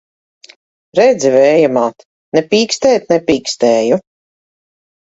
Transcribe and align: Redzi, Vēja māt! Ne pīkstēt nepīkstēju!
Redzi, 0.99 1.29
Vēja 1.35 1.69
māt! 1.77 2.07
Ne 2.39 2.45
pīkstēt 2.57 3.09
nepīkstēju! 3.17 4.05